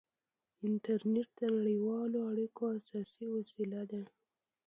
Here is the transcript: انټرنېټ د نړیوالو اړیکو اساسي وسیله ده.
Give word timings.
انټرنېټ 0.67 1.29
د 1.39 1.41
نړیوالو 1.55 2.17
اړیکو 2.31 2.63
اساسي 2.79 3.25
وسیله 3.35 3.81
ده. 3.91 4.01